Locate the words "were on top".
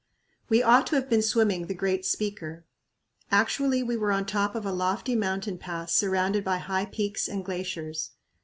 3.95-4.55